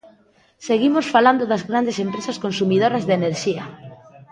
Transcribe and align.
Seguimos 0.67 1.05
falando 1.15 1.43
das 1.51 1.65
grandes 1.69 1.97
empresas 2.05 2.37
consumidoras 2.45 3.03
de 3.07 3.13
enerxía. 3.19 3.63